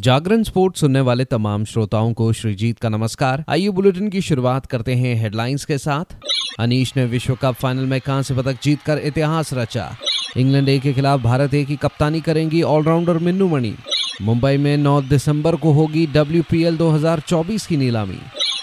[0.00, 4.94] जागरण sport सुनने वाले तमाम श्रोताओं को श्रीजीत का नमस्कार। आइए बुलेटिन की शुरुआत करते
[4.94, 6.04] हैं हेडलाइंस के साथ।
[6.58, 9.96] अनीश ने विश्व कप फाइनल में कांस्य पदक जीतकर इतिहास रचा।
[10.36, 13.74] इंग्लैंड ए के खिलाफ भारत ए की कप्तानी करेंगी ऑलराउंडर मिन्नू मणि।
[14.22, 18.18] मुंबई में 9 दिसंबर को होगी डब्ल्यू 2024 की नीलामी।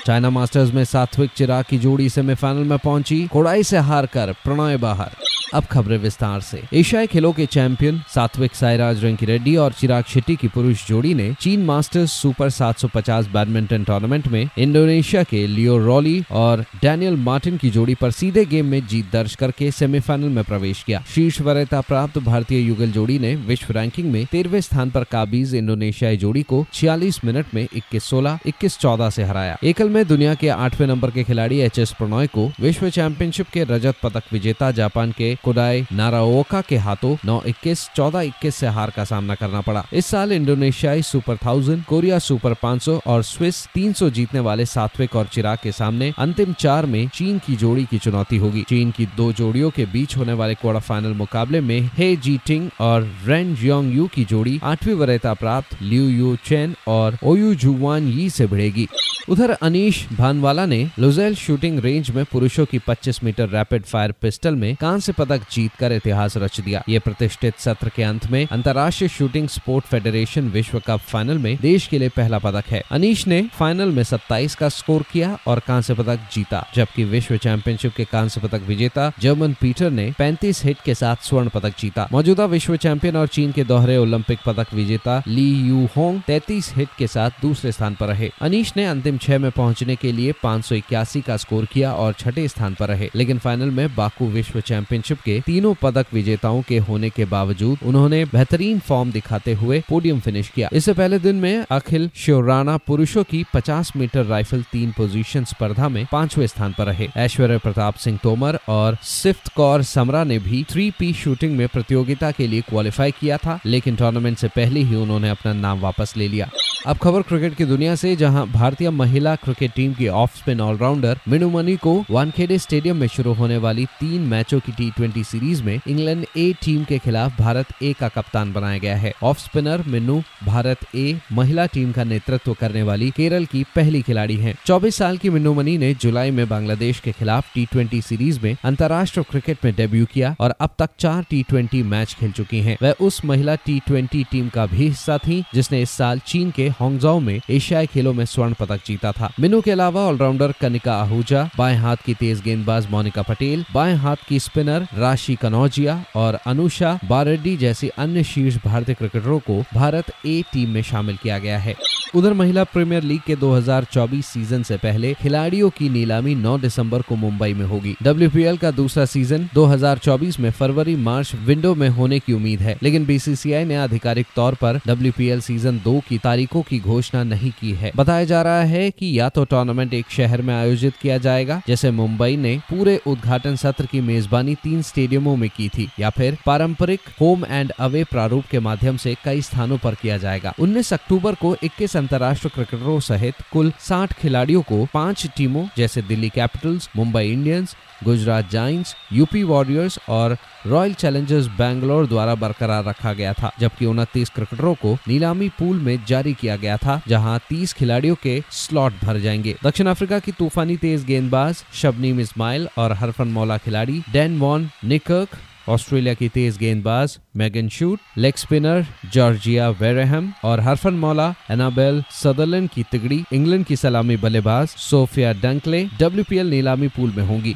[0.05, 4.77] चाइना मास्टर्स में सात्विक चिराग की जोड़ी सेमीफाइनल में पहुँची, कोड़ाई से हार कर प्रणय
[4.77, 5.11] बाहर।
[5.53, 10.35] अब खबरें विस्तार से। एशियाई खेलों के चैंपियन सात्विक साईराज रंकी रेड्डी और चिराग शेट्टी
[10.35, 16.23] की पुरुष जोड़ी ने चीन मास्टर्स सुपर 750 बैडमिंटन टूर्नामेंट में इंडोनेशिया के लियो रॉली
[16.31, 20.83] और डैनियल मार्टिन की जोड़ी पर सीधे गेम में जीत दर्ज करके सेमीफाइनल में प्रवेश
[20.83, 25.55] किया। शीर्ष वरीयता प्राप्त भारतीय युगल जोड़ी ने विश्व रैंकिंग में तेरहवे स्थान पर काबीज
[25.55, 30.33] इंडोनेशियाई जोड़ी को छियालीस मिनट में इक्कीस सोलह, इक्कीस चौदह से हराया। एकल में दुनिया
[30.33, 34.71] के आठवें नंबर के खिलाड़ी एच एस प्रणॉय को विश्व चैंपियनशिप के रजत पदक विजेता
[34.71, 39.61] जापान के कोडाई नाराओका के हाथों नौ इक्कीस, चौदह इक्कीस से हार का सामना करना
[39.61, 45.15] पड़ा। इस साल इंडोनेशियाई सुपर थाउज़ेंड, कोरिया सुपर 500 और स्विस 300 जीतने वाले सात्विक
[45.15, 49.05] और चिराग के सामने अंतिम चार में चीन की जोड़ी की चुनौती होगी। चीन की
[49.17, 53.55] दो जोड़ियों के बीच होने वाले क्वार्टर फाइनल मुकाबले में हे जी टिंग और रेन
[53.55, 58.45] जियोंग यू की जोड़ी आठवीं वरीयता प्राप्त लिu यू चैन और ओयू जुवान यी से
[58.47, 58.87] भिड़ेगी।
[59.29, 64.55] उधर अनीश भानवाला ने लुजेल शूटिंग रेंज में पुरुषों की 25 मीटर रैपिड फायर पिस्टल
[64.55, 69.47] में कांस्य पदक जीतकर इतिहास रच दिया। ये प्रतिष्ठित सत्र के अंत में अंतर्राष्ट्रीय शूटिंग
[69.47, 73.89] स्पोर्ट फेडरेशन विश्व कप फाइनल में देश के लिए पहला पदक है। अनीश ने फाइनल
[73.89, 78.61] में 27 का स्कोर किया और कांस्य पदक जीता, जबकि विश्व चैंपियनशिप के कांस्य पदक
[78.67, 83.27] विजेता जर्मन पीटर ने 35 हिट के साथ स्वर्ण पदक जीता। मौजूदा विश्व चैंपियन और
[83.27, 87.95] चीन के दोहरे ओलंपिक पदक विजेता ली यू होंग तैतीस हिट के साथ दूसरे स्थान
[87.95, 91.65] पर रहे। अनीश ने अंतिम छह में पहुँचने के लिए पाँच सौ इक्यासी का स्कोर
[91.65, 96.13] किया और छठे स्थान पर रहे। लेकिन फाइनल में बाकू विश्व चैंपियनशिप के तीनों पदक
[96.13, 101.19] विजेताओं के होने के बावजूद उन्होंने बेहतरीन फॉर्म दिखाते हुए पोडियम फिनिश किया। इससे पहले
[101.19, 106.75] दिन में अखिल शिवराना पुरुषों की 50 मीटर राइफल तीन पोजीशन स्पर्धा में पांचवे स्थान
[106.77, 111.57] पर रहे। ऐश्वर्य प्रताप सिंह तोमर और सिफ्त कौर समरा ने भी थ्री पी शूटिंग
[111.57, 115.79] में प्रतियोगिता के लिए क्वालिफाई किया था, लेकिन टूर्नामेंट से पहले ही उन्होंने अपना नाम
[115.79, 116.49] वापस ले लिया।
[116.87, 121.19] अब खबर क्रिकेट की दुनिया से, जहाँ भारतीय महिला क्रिकेट टीम की off spin allrounder
[121.27, 125.79] Minnu Mani को वानखेड़े स्टेडियम में शुरू होने वाली तीन मैचों की टी सीरीज़ में
[125.87, 130.21] इंग्लैंड ए टीम के खिलाफ भारत ए का कप्तान बनाया गया है। ऑफ़ स्पिनर मिनू
[130.43, 135.17] भारत ए महिला टीम का नेतृत्व करने वाली केरल की पहली खिलाड़ी है। चौबीस साल
[135.17, 139.73] की मिन्नू मनी ने जुलाई में बांग्लादेश के खिलाफ टी सीरीज़ में अंतर्राष्ट्रीय क्रिकेट में
[139.75, 143.79] डेब्यू किया और अब तक चार टी मैच खेल चुकी है। वह उस महिला टी
[143.91, 148.25] टीम का भी हिस्सा थी, जिसने इस साल चीन के हांगजाओ में एशियाई खेलों में
[148.25, 152.87] स्वर्ण पदक जीता था। मिनू के अलावा ऑलराउंडर कनिका आहूजा, बाएँ हाथ की तेज गेंदबाज
[152.91, 158.95] मोनिका पटेल, बाएँ हाथ की स्पिनर राशि कनौजिया और अनुषा बारेड्डी जैसी अन्य शीर्ष भारतीय
[158.95, 161.75] क्रिकेटरों को भारत ए टीम में शामिल किया गया है।
[162.15, 167.15] उधर महिला प्रीमियर लीग के 2024 सीज़न से पहले खिलाड़ियों की नीलामी 9 दिसंबर को
[167.15, 172.33] मुंबई में होगी। डब्ल्यूपीएल का दूसरा सीज़न 2024 में फरवरी, मार्च विंडो में होने की
[172.33, 177.23] उम्मीद है, लेकिन बीसीसीआई ने आधिकारिक तौर पर डब्ल्यू सीज़न दो की तारीखों की घोषणा
[177.23, 180.95] नहीं की है। बताया जा रहा है कि या तो टूर्नामेंट एक शहर में आयोजित
[181.01, 185.89] किया जाएगा, जैसे मुंबई ने पूरे उद्घाटन सत्र की मेजबानी तीन स्टेडियमों में की थी,
[185.99, 190.53] या फिर पारंपरिक होम एंड अवे प्रारूप के माध्यम से कई स्थानों पर किया जाएगा।
[190.59, 196.29] उन्नीस अक्टूबर को इक्कीस अंतर्राष्ट्रीय क्रिकेटरों सहित कुल साठ खिलाड़ियों को पाँच टीमों, जैसे Delhi
[196.29, 203.33] Capitals, Mumbai Indians, Gujarat Giants UP Warriors और रॉयल चैलेंजर्स बैंगलोर द्वारा बरकरार रखा गया
[203.33, 208.15] था, जबकि उनतीस क्रिकेटरों को नीलामी पूल में जारी किया गया था, जहाँ 30 खिलाड़ियों
[208.23, 213.57] के स्लॉट भर जाएँगे। दक्षिण अफ्रीका की तूफानी तेज गेंदबाज शबनीम इस्माइल और हरफन मौला
[213.57, 215.29] खिलाड़ी डेन वॉन निकर्क,
[215.69, 222.69] ऑस्ट्रेलिया की तेज गेंदबाज Megan Schutt, leg spinner Georgia Wareham और हरफन मौला एनाबेल सदरलैंड
[222.69, 227.55] की तिगड़ी, इंग्लैंड की सलामी बल्लेबाज सोफिया डंकले डब्ल्यू नीलामी पूल में होंगी।